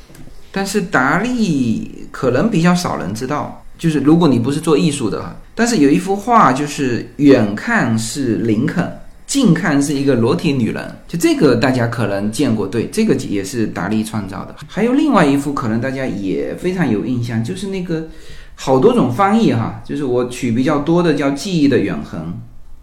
[0.52, 3.62] 但是达利可能比较少人知道。
[3.78, 14.54] 就是如果你不是做艺术的哈，但是有一幅画，就是远看是林肯。”近看是一个裸体女人，就这个大家可能见过，对，这个也是达利创造的。
[14.68, 18.08] 还有另外一幅，可能大家也非常有印象，就是那个
[18.54, 22.32] 好多种翻译哈，就是我取比较多的叫《记忆的远恒》，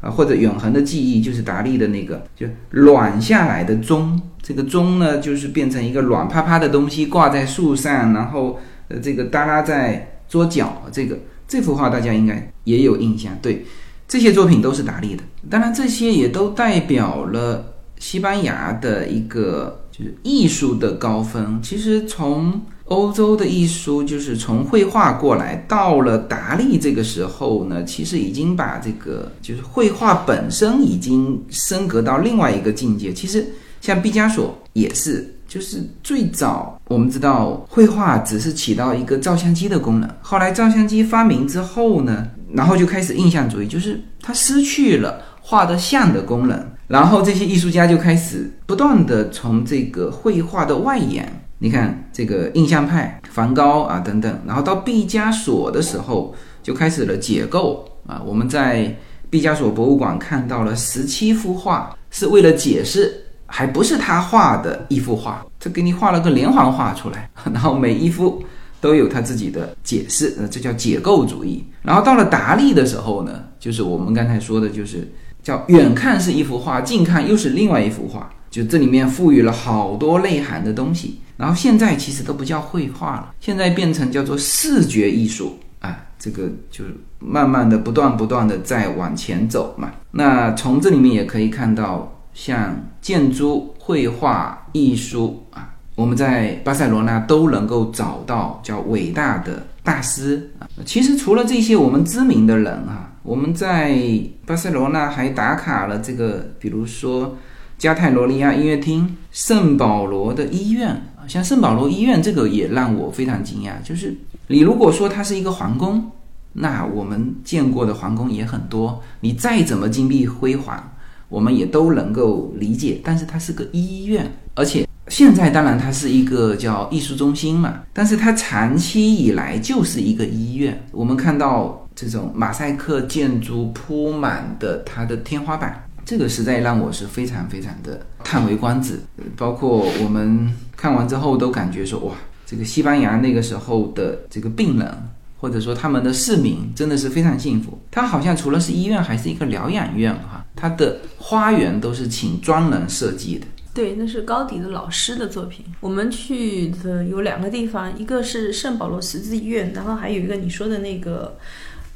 [0.05, 4.21] 啊，或者永恒的记忆，就是达利的那个就软下来的钟。
[4.41, 10.83] 这个钟呢，就是变成一个软趴趴的东西挂在树上，然后呃，这个耷拉在桌角。
[10.91, 13.31] 这个这幅画大家应该也有印象。
[13.41, 13.65] 对，
[14.13, 15.23] 这些作品都是达利的。
[15.49, 17.65] 当然，这些也都代表了
[17.97, 21.59] 西班牙的一个就是艺术的高峰。
[21.63, 33.11] 其实从欧洲的艺术，就是从绘画过来，到了达利这个时候呢，其实已经把这个就是绘画本身已经升格到另外一个境界。
[33.11, 33.43] 其实。
[33.81, 58.95] 像毕加索也是，就是最早我们知道绘画只是起到一个照相机的功能，后来照相机发明之后呢，然后就开始印象主义，就是他失去了画的像的功能，然后这些艺术家就开始不断的从这个绘画的外延，你看这个印象派，梵高啊等等，然后到毕加索的时候就开始了解构啊，我们在
[59.29, 63.19] 毕加索博物馆看到了十七幅画，是为了解释。
[63.45, 68.43] 还不是他画的一幅画，这给你画了个连环画出来， 然后每一幅
[68.81, 71.63] 都有他自己的解释，呃，这叫解构主义。
[71.83, 75.07] 然后到了达利的时候呢，就是我们刚才说的，就是
[75.43, 81.19] 叫远看是一幅画，近看又是另外一幅画，就这里面赋予了好多内涵的东西。
[81.37, 89.91] 然后现在其实都不叫绘画了，现在变成叫做视觉艺术啊，这个就是慢慢的、不断不断的在往前走嘛。
[90.11, 92.09] 那从这里面也可以看到。
[92.35, 100.51] 像建筑、绘画、艺术啊，我们在巴塞罗那都能够找到叫伟大的大师。
[100.85, 103.99] 其实除了这些我们知名的人啊，我们在
[104.45, 107.37] 巴塞罗那还打卡了这个，比如说
[107.77, 111.27] 加泰罗尼亚音乐厅、圣保罗的医院啊。
[111.27, 114.15] 像圣保罗医院这个也让我非常惊讶，就是
[114.47, 116.11] 你如果说它是一个皇宫，
[116.53, 120.91] 那我们见过的皇宫也很多，你再怎么金碧辉煌。
[121.29, 130.83] 我们也都能够理解，但是它是个医院，而且现在当然它是一个叫艺术中心嘛，但是它长期以来就是一个医院。
[130.91, 138.99] 我们看到这种马赛克建筑铺满的它的天花板，这个实在让我是非常非常的叹为观止。
[139.37, 144.91] 包括我们看完之后都感觉说，哇，这个西班牙那个时候的这个病人。
[145.37, 147.77] 或者说他们的市民真的是非常幸福。
[147.91, 150.43] 它好像除了是医院，还是一个疗养院哈。
[150.55, 153.45] 它的花园都是请专人设计的。
[153.73, 155.65] 对，那是高迪的老师的作品。
[155.79, 161.37] 我们去的有两个地方，一个是圣保罗十字医院，然后还有一个你说的那个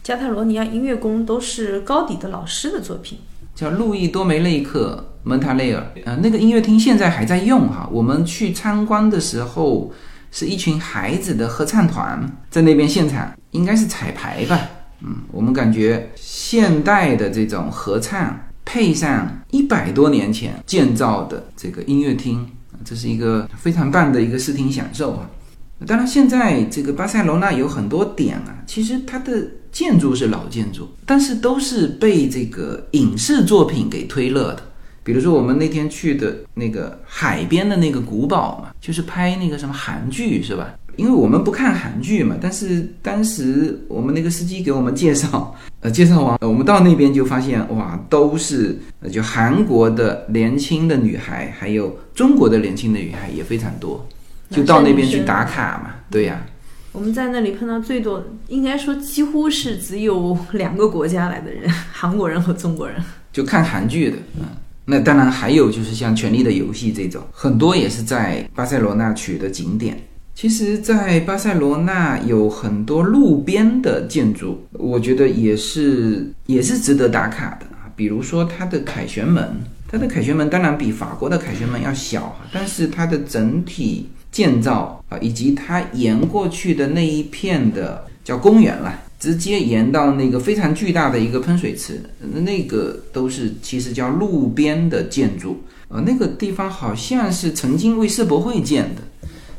[0.02, 3.20] 加泰罗尼亚音乐宫，都是高迪的老师的作品。
[3.54, 7.88] 叫路易多梅内克蒙塔雷尔，呃，那个音乐厅现在还在用哈。
[7.92, 9.94] 我们去参观的时候。
[10.30, 14.60] 是一群孩子的合唱团在那边现场，应该是彩排吧。
[15.02, 18.38] 嗯，我们感觉现代的这种合唱
[18.68, 22.46] 配上一百多年前建造的这个音乐厅，
[22.84, 25.30] 这是一个非常棒的一个视听享受啊。
[25.86, 34.62] 当然，现在这个巴塞罗那有很多点啊，其实它的建筑是老建筑，但是都是被这个影视作品给推热的。
[35.02, 40.74] 比如说我们那天去的那个海边的那个古堡嘛，就是拍那个什么韩剧是吧？
[40.98, 48.78] 因为我们不看韩剧嘛，但是当时我们那个司机给我们介绍， 呃，介绍完，我们到那边就发现哇，都是
[49.12, 54.06] 就韩国的年轻的女孩，还有中国的年轻的女孩也非常多，
[54.50, 55.92] 就到那边去打卡嘛。
[56.12, 56.46] 对呀，
[56.92, 63.00] 我们在那里碰到最多，应该说几乎是只有两个国家来的人，韩国人和中国人，
[63.32, 64.46] 就看韩剧的，嗯。
[64.90, 70.02] 那当然还有就是像《权力的游戏》这种，很多也是在巴塞罗那取的景点。
[70.40, 77.90] 其实，在巴塞罗那有很多路边的建筑，我觉得也是也是值得打卡的啊。
[77.96, 79.44] 比如说它的凯旋门，
[79.88, 89.06] 它的凯旋门当然比法国的凯旋门要小，但是它的整体建造啊，以及它沿过去的那一片的叫公园了。
[89.20, 92.00] 直接沿到那个非常巨大的一个喷水池，
[92.46, 99.02] 那个都是其实叫路边的建筑，呃，那个地方好像是曾经为世博会建的。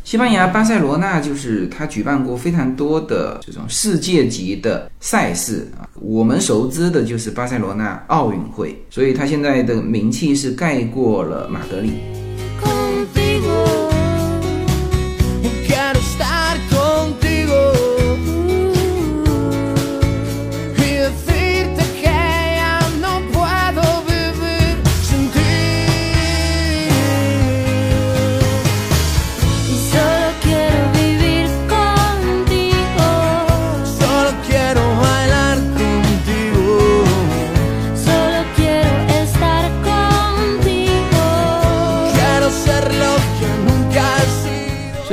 [0.08, 11.90] 西班牙巴塞罗那就是他举办过非常多的这种世界级的赛事啊，我们熟知的就是巴塞罗那奥运会，所以他现在的名气是盖过了马德里。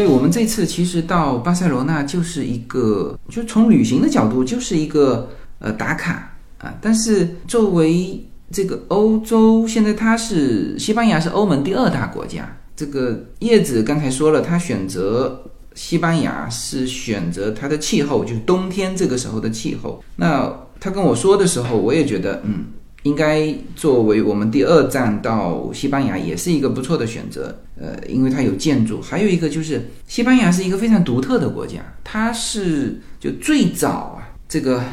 [0.05, 6.73] 我们这次其实到巴塞罗那就是一个，就从旅行的角度就是一个呃打卡啊。
[6.81, 12.57] 但是作为这个欧洲，现在它是西班牙是欧盟第二大国家。
[12.75, 20.03] 这个叶子刚才说了，他选择西班牙是选择它的气候，就是冬天这个时候的气候。
[20.15, 22.65] 那他跟我说的时候，我也觉得嗯。
[23.03, 34.83] 应该作为我们第二站到西班牙也是一个不错的选择，呃，因为它有建筑，还有一个就是西班牙是一个非常独特的国家，它是就最早啊，这个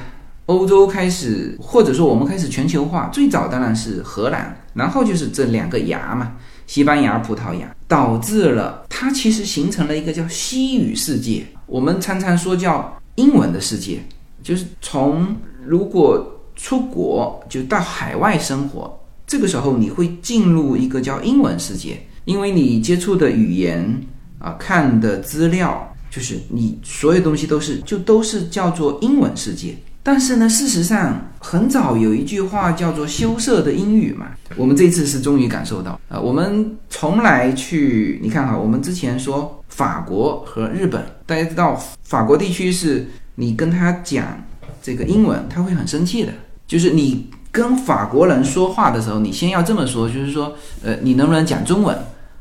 [0.47, 6.33] 欧洲开始或者说我们开始全球化，最早当然是荷兰，然后就是这两个牙嘛，
[6.67, 14.01] 西班牙、葡萄牙，导致了它其实形成了一个叫西语世界，我们常常说叫英文的世界，
[14.43, 16.29] 就是从如果。
[16.55, 24.01] 出国就到海外生活，这个时候你会进入一个叫英文世界，因为你接触的语言
[24.39, 29.77] 啊，看的资料，就是你所有东西都是就都是叫做英文世界。
[30.03, 43.07] 但是呢，事实上很早有一句话叫做羞涩的英语嘛，我们这次是终于感受到啊，我们从来去你看哈，我们之前说法国和日本，大家知道法国地区是
[43.37, 44.43] 你跟他讲。
[44.85, 46.33] 这个英文他会很生气的，
[46.67, 51.97] 就是你跟法国人说话的时候，你先要这么说，就是说，呃，你能不能讲中文？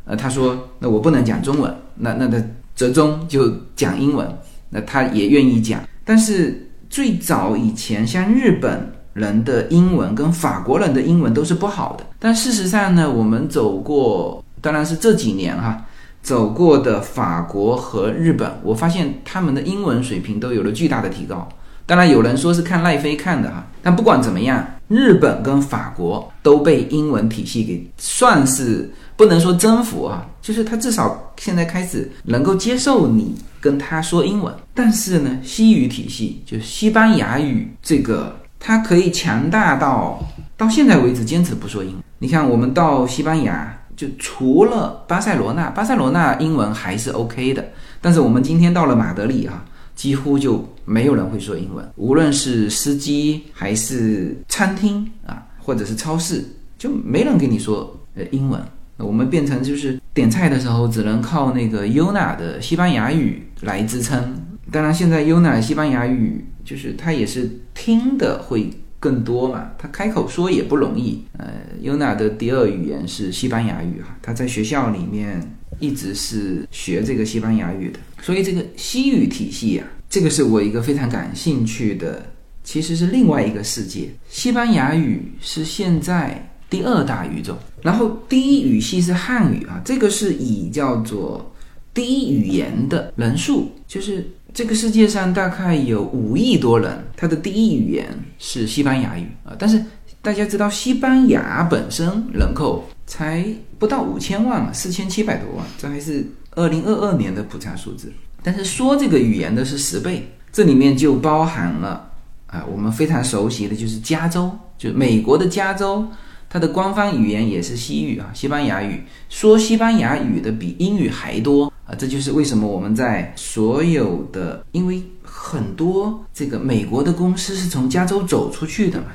[0.06, 2.42] 呃，他说，那我不能讲中文，那那他
[2.76, 4.28] 折中就讲英文，
[4.70, 5.82] 那他也愿意讲。
[6.06, 12.06] 但是最早以前，像日本人的英文跟法国人的英文都是不好的。
[12.18, 15.86] 但事实上呢，我们走过，当然是这几年哈，
[16.24, 21.48] 走过的法国和日本，我发现他们的英文水平都有了巨大的提高。
[21.86, 34.54] 当然有人说是看赖飞看的哈，但不管怎么样，日本跟法国都被英文体系给算是不能说征服啊，就是他至少现在开始能够接受你跟他说英文。
[34.74, 40.22] 但是呢，西语体系就西班牙语这个，它可以强大到
[40.58, 42.04] 到现在为止坚持不说英文。
[42.20, 47.66] 你看，我们到西班牙，就除了巴塞罗那，巴塞罗那英文还是 OK 的，
[48.02, 49.64] 但是我们今天到了马德里啊。
[50.02, 56.44] 几乎就没有人会说英文，无论是司机还是餐厅啊，或者是超市，
[56.76, 58.60] 就没人跟你说呃英文。
[58.98, 64.42] 我们变成就是点菜的时候只能靠那个 Yuna 的西班牙语来支撑。
[64.72, 71.24] 当然，现在 Yuna 西班牙语就是他也是听的会更多嘛，他开口说也不容易。
[71.38, 71.46] 呃
[71.80, 75.40] ，Yuna 的第二语言是西班牙语哈，他在学校里面
[75.78, 78.00] 一直是学这个西班牙语的。
[78.22, 82.24] 所以这个西语体系啊，这个是我一个非常感兴趣的，
[82.64, 84.10] 其实是另外一个世界。
[84.30, 91.52] 西班牙语是现在第二大语种，然后第一语系是汉语啊，这个是以叫做
[91.96, 98.08] 第一语言的人数，就是这个世界上大概有五亿多人，他的第一语言
[98.38, 99.56] 是西班牙语啊。
[99.58, 99.84] 但是
[100.22, 103.44] 大家知道，西班牙本身人口才
[103.80, 106.24] 不到五千万嘛，四千七百多万，这还是。
[106.56, 108.12] 二零二二年的普查数字，
[108.44, 112.12] 但是说这个语言的是十倍，这里面就包含了
[112.48, 116.06] 啊，我们非常熟悉的就是加州，就美国的加州，
[116.50, 129.06] 它的官方语言也是西语啊，西班牙语，说西班牙语的比英语还多啊，这就是为什么我们在所有的，因为很多这个美国的公司是从加州走出去的嘛，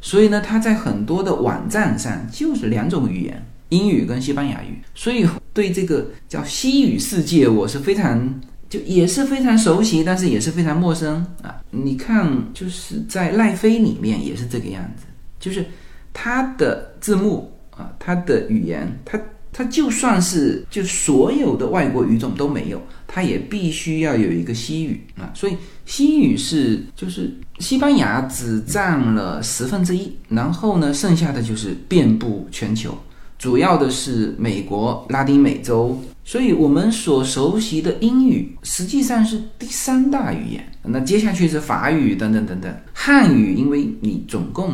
[0.00, 3.46] 所以呢，它在很多的网站上就是两种语言。
[3.70, 11.54] 英语跟西班牙语，所以对这个叫西语世界，我是非常就也是非常熟悉，但是也是非常陌生啊。
[11.70, 15.04] 你看，就是在赖飞里面也是这个样子，
[15.38, 15.64] 就是
[16.12, 19.20] 它的字幕啊，它的语言，它
[19.52, 25.30] 它就算是就所有的外国语种都没有，它也必须要有一个西语啊。
[25.34, 32.96] 所以西语是就是西班牙只占了十分之一，然后呢，剩下的就是遍布全球。
[33.38, 40.72] 主要的是美国、拉丁美洲，所以我们所熟悉的英语实际上是第三大语言。
[40.82, 42.74] 那接下去是法语等等等等。
[42.92, 44.72] 汉语，因为你总共，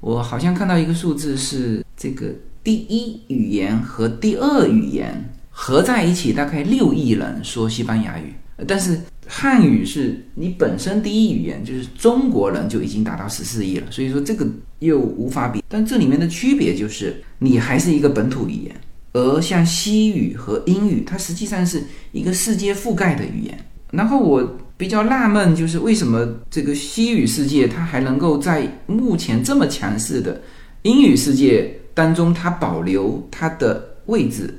[0.00, 8.32] 我好像看到一个数字是这个第一语言和第二语言合在一起，大概六亿人说西班牙语，
[8.66, 8.98] 但是。
[9.26, 14.46] 汉语是你本身第一语言，就是中国人就已经达到十四亿了，所以说这个
[14.78, 15.62] 又无法比。
[15.68, 18.74] 但这里面的区别就是，你还是一个本土语言，
[19.12, 23.58] 而像西语和英语，它实际上是一个世界覆盖的语言。
[23.90, 30.40] 然后我比较纳闷，就是为什么这个西语世界它还能够在目前这么强势的
[30.82, 34.52] 英语世界当中，它保留它的位置。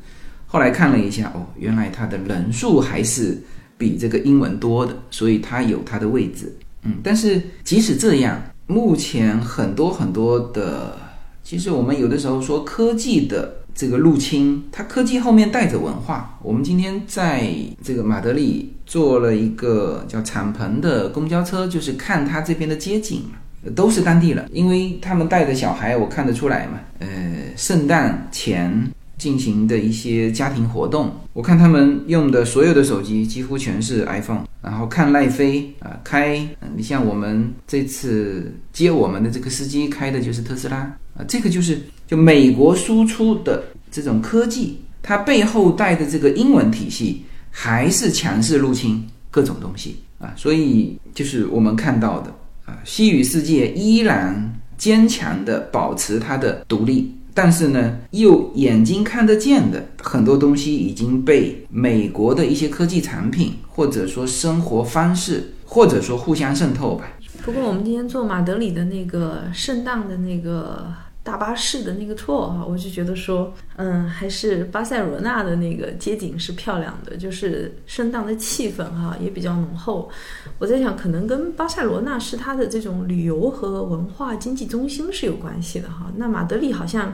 [0.45, 3.37] 后来看了一下，哦，原来它的人数还是
[3.77, 6.55] 比这个英文多的，所以它有它的位置。
[6.83, 10.97] 嗯，但是即使这样，目前很多很多的，
[11.43, 16.39] 其实我们有的时候说科技的这个入侵，它科技后面带着文化。
[16.41, 17.51] 我们今天在
[17.83, 26.79] 这个马德里坐了一个叫敞篷的公交车，就是看它这边的街景嘛，都是当地人，因为他们带着小孩，我看得出来嘛。
[26.99, 27.07] 呃，
[27.55, 28.91] 圣诞前。
[29.17, 36.39] 进行的一些家庭活动，我看他们用的所有的手机几乎全是 iPhone，然后看奈飞啊开，
[36.75, 40.77] 你像我们这次接我们的这个司机开的就是特斯拉
[41.15, 52.31] 啊，这个就是就美国输出的这种科技，它背后带的这个英文体系还是强势入侵各种东西啊，所以就是我们看到的
[52.65, 57.11] 啊，西语世界依然坚强的保持它的独立。
[57.39, 67.11] 但是呢，又眼睛看得见的很多东西已经被美国的一些科技产品，或者说生活方式，或者说互相渗透吧。
[67.43, 70.87] 不过我们今天做马德里的那个圣诞的那个。
[71.27, 80.09] 大巴士的那个 tour 哈，我就觉得说，嗯，还是巴塞罗那的那个街景是漂亮的，就是圣诞的气氛哈也比较浓厚。
[80.57, 86.09] 我在想，可能跟巴塞罗那是它的这种旅游和文化经济中心是有关系的哈。
[86.15, 87.13] 那马德里好像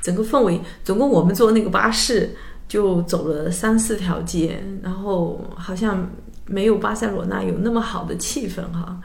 [0.00, 2.30] 整个氛围，总共我们坐那个巴士
[2.68, 6.08] 就走了三四条街，然后好像
[6.46, 9.00] 没有巴塞罗那有那么好的气氛哈。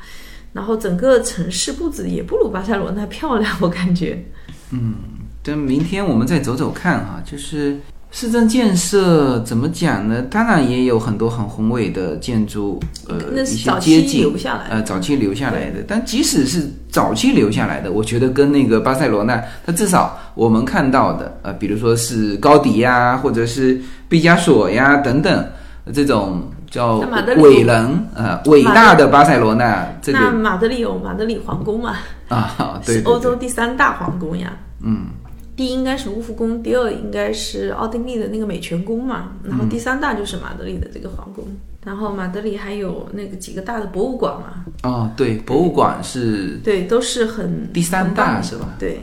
[0.55, 4.23] 然后整个城市布置也不如巴塞罗那漂亮，我感觉。
[4.71, 4.95] 嗯，
[5.43, 7.77] 等明天我们再走走看哈，就是
[8.09, 10.21] 市政建设怎么讲呢？
[10.21, 12.79] 当然也有很多很宏伟的建筑，
[13.09, 14.33] 呃，一些街景，
[14.69, 15.83] 呃，早期留下来的。
[15.85, 25.45] 但即使是早期留下来的，我觉得跟那个巴塞罗那，它至少我们看到的，呃，比如说是高迪呀，或者是毕加索呀等等
[25.93, 26.49] 这种。
[26.69, 26.97] 叫
[27.37, 29.87] 伟人，呃，伟大的巴塞罗那。
[30.01, 31.95] 这个那马德里有马德里皇宫嘛？
[32.29, 34.51] 啊，对，是欧洲第三大皇宫呀。
[34.81, 35.07] 嗯，
[35.55, 39.31] 第一应该是卢浮宫，第二应该是奥地利的那个美泉宫嘛。
[39.43, 41.45] 然后第三大就是马德里的这个皇宫。
[41.83, 44.65] 然后马德里还有那个几个大的博物馆嘛？
[44.83, 48.69] 哦，对，博物馆是，对，都是很第三大是吧？
[48.79, 49.01] 对，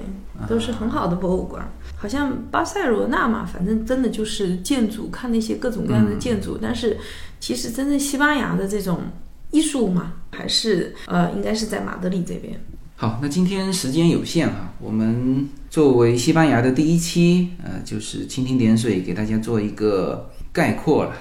[0.48, 1.64] 都是很好的博物馆。
[2.02, 6.58] 好像巴塞罗那嘛，反正真的就是建筑，看那些各种各样的建筑。
[6.60, 6.98] 但是，
[7.38, 9.02] 其实真正西班牙的这种
[9.52, 12.60] 艺术嘛，还是呃，应该是在马德里这边。
[12.96, 21.12] 好，那今天时间有限哈，我们作为西班牙的第一期，呃，就是蜻蜓点水给大家做一个概括了。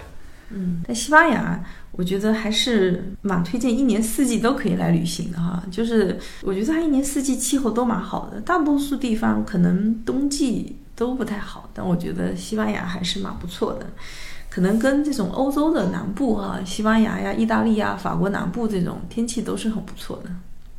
[0.49, 1.63] 嗯，在西班牙。
[2.01, 5.61] 我觉得还是蛮推荐，一年四季都可以来旅行的哈。
[5.69, 13.85] 就是我觉得它一年四季气候都蛮好的，大多数地方可能冬季都不太好，但我觉得西班牙还是蛮不错的。
[14.49, 20.31] 可能跟这种欧洲的南部哈，西班牙呀、意大利呀、法国南部这种天气都是很不错的。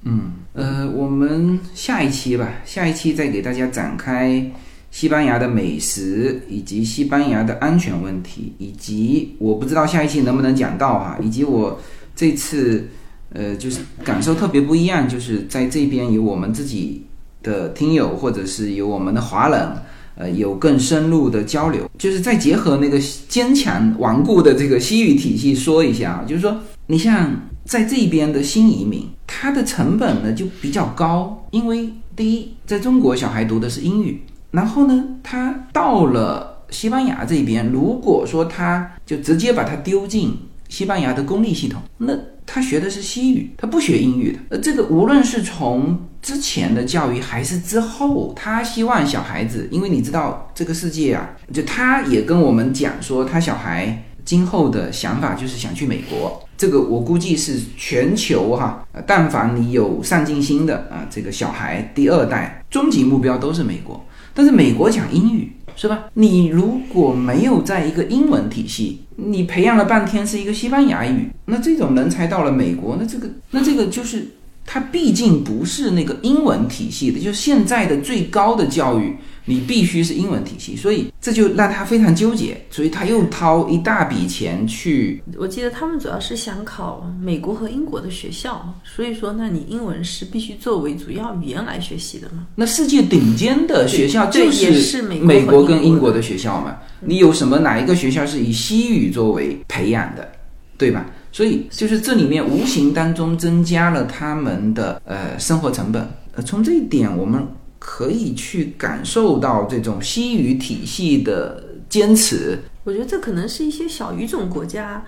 [0.03, 4.51] 嗯，呃，我们下一期吧，下一期再给大家展开。
[4.93, 11.81] 西班牙的美食，以及西班牙的安全问题，以及我不知道下一期能不能讲到哈，以及我
[12.15, 12.87] 这次
[13.33, 17.03] 呃就是感受特别不一样，就是在这边有我们自己
[17.43, 19.69] 的听友，或者是有我们的华人，
[20.15, 26.55] 呃有更深入的交流，就是再结合那个坚强顽固的这个西语体系说一下啊，就是说
[26.87, 27.35] 你像
[27.65, 34.21] 在这边的新移民，他的成本呢就比较高，因为第一在中国小孩读的是英语。
[34.53, 40.39] 然后呢，他到了西班牙这边，如果说他就直接把他丢进
[40.69, 42.15] 西班牙的公立系统，那
[42.47, 44.39] 他学的是西语，他不学英语的。
[44.51, 56.41] 呃，这个无论是从之前的教育还是之后，他希望小孩子，因为你知道这个世界啊，就他也跟我们讲说，他小孩今后的想法就是想去美国。
[56.57, 64.01] 这个我估计是全球哈，但凡你有上进心的啊，这个小孩第二代终极目标都是美国。
[64.35, 66.05] 但是美国讲英语是吧？
[66.15, 74.29] 你如果没有在一个英文体系，你培养了半天是一个西班牙语，那这种人才到了美国，那这个那这个就是
[74.67, 79.17] 他毕竟不是那个英文体系的，就现在的最高的教育。
[79.45, 85.23] 你必须是英文体系，所以这就让他非常纠结，所以他又掏一大笔钱去。
[85.37, 92.47] 我记得他们主要是想考美国和英国的学校，所以说，那你英文是必须作为主要语言来学习的嘛？
[92.55, 96.77] 那世界顶尖的学校就是美国跟英国的学校嘛？
[97.01, 100.31] 你有什么哪一个学校是以西语作为培养的，
[100.79, 101.05] 对吧？
[101.33, 106.09] 所以就是这里面无形当中增加了他们的呃生活成本。
[106.35, 107.45] 呃，从这一点我们。
[107.85, 112.57] 可以去感受到这种西语体系的坚持。
[112.85, 115.05] 我觉得这可能是一些小语种国家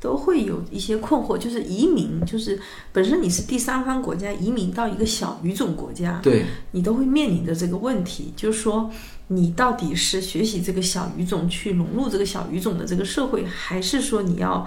[0.00, 2.58] 都会有一些困惑，就是移民，就是
[2.92, 8.90] 本身你是第三方国家移民到一个小语种国家，对，你都会面临的这个问题，就是说
[9.28, 14.66] 你到底是学习这个小语种去融入这个小语种的这个社会，还是说你要，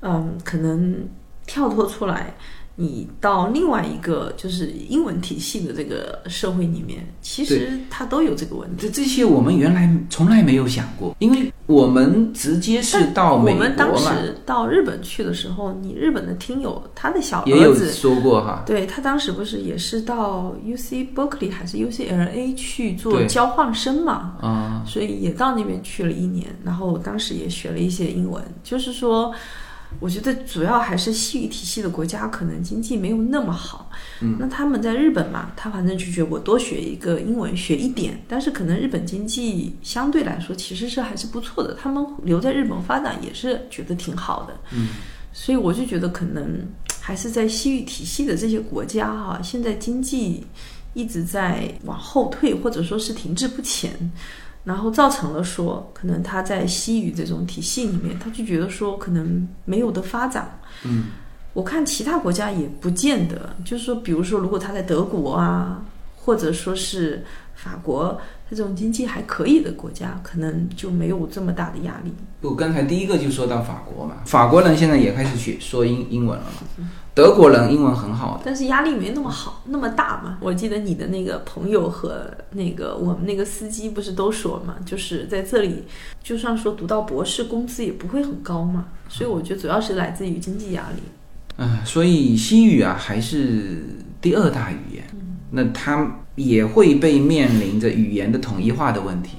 [0.00, 1.08] 嗯，可能
[1.46, 2.36] 跳脱出来。
[2.80, 8.86] 你到另外一个就是英文体系的这个社会里面，其实它都有这个问题。
[8.86, 24.36] 这这些我们原来从来没有想过，因为我们直接是到美国我们当时到日本去的时候，你日本的听友他的小也有儿子，说过哈，对他当时不是也是到 U C Berkeley 还是 U C L A 去做交换生嘛？
[24.40, 28.40] 啊、所以也到那边去了一年，然后当时也学了一些英文。
[28.62, 29.34] 就是说，
[30.00, 33.90] 我觉得主要还是西域体系的国家可能经济没有那么好。
[34.20, 44.54] 嗯，那他们在日本嘛，他反正就觉得我多学一个英文学一点，但是可能日本经济相对来说其实是还是不错的，他们留在日本发展也是觉得挺好的。
[44.72, 44.88] 嗯，
[45.32, 46.66] 所以我就觉得可能
[47.00, 50.46] 还是在西域体系的这些国家哈、现在经济
[50.94, 53.90] 一直在往后退，或者说是停滞不前，
[54.64, 60.60] 然后造成了说，可能他在西语这种体系里面，他就觉得说可能没有的发展。
[60.84, 61.06] 嗯，
[61.54, 65.82] 我看其他国家也不见得，就是说，比如说，如果他在德国啊，
[66.16, 72.12] 或者说是法国这种经济还可以的国家，可能就没有这么大的压力。
[72.40, 76.88] 不，刚才第一个就说到法国嘛，法国人现在也开始学说英英文了嘛，
[77.18, 80.38] 德国人英文很好的，但是压力没那么好，那么大嘛。
[80.40, 85.82] 我记得你的那个朋友和那个我们那个司机不是都说嘛，就是在这里，
[86.22, 88.84] 就算说读到博士，工资也不会很高嘛。
[89.08, 91.02] 所以我觉得主要是来自于经济压力。
[91.56, 93.82] 嗯、所以西语啊还是
[94.20, 95.02] 第二大语言，
[95.50, 99.30] 那它也会被面临着语言的统一化的问题，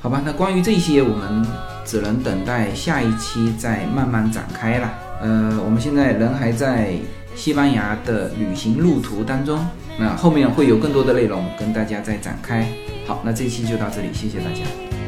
[0.00, 0.22] 好吧？
[0.24, 1.44] 那关于这些，我们
[1.84, 4.88] 只能等待下一期再慢慢展开了。
[5.20, 6.92] 呃，我们现在人还在
[7.34, 9.58] 西班牙的旅行路途当中，
[9.98, 12.66] 那后面会有更多的内容跟大家再展开。
[13.06, 15.03] 好，那这期就到这里，谢谢大家。